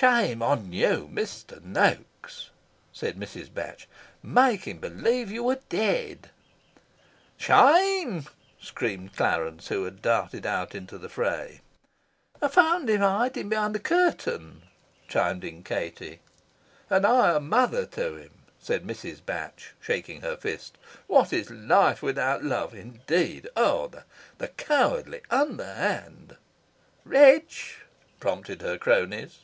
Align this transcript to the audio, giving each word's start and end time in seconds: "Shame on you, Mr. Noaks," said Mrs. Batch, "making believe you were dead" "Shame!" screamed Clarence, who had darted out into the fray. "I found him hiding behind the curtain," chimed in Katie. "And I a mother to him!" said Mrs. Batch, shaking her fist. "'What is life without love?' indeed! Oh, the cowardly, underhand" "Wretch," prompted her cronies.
"Shame 0.00 0.42
on 0.42 0.72
you, 0.72 1.10
Mr. 1.12 1.60
Noaks," 1.60 2.50
said 2.92 3.16
Mrs. 3.18 3.52
Batch, 3.52 3.88
"making 4.22 4.78
believe 4.78 5.28
you 5.28 5.42
were 5.42 5.58
dead" 5.68 6.30
"Shame!" 7.36 8.28
screamed 8.60 9.16
Clarence, 9.16 9.66
who 9.66 9.82
had 9.82 10.00
darted 10.00 10.46
out 10.46 10.76
into 10.76 10.98
the 10.98 11.08
fray. 11.08 11.62
"I 12.40 12.46
found 12.46 12.88
him 12.88 13.00
hiding 13.00 13.48
behind 13.48 13.74
the 13.74 13.80
curtain," 13.80 14.62
chimed 15.08 15.42
in 15.42 15.64
Katie. 15.64 16.20
"And 16.88 17.04
I 17.04 17.34
a 17.34 17.40
mother 17.40 17.84
to 17.86 18.14
him!" 18.14 18.42
said 18.60 18.84
Mrs. 18.86 19.24
Batch, 19.26 19.74
shaking 19.80 20.20
her 20.20 20.36
fist. 20.36 20.78
"'What 21.08 21.32
is 21.32 21.50
life 21.50 22.02
without 22.02 22.44
love?' 22.44 22.72
indeed! 22.72 23.48
Oh, 23.56 23.90
the 24.36 24.46
cowardly, 24.48 25.22
underhand" 25.28 26.36
"Wretch," 27.04 27.80
prompted 28.20 28.62
her 28.62 28.78
cronies. 28.78 29.40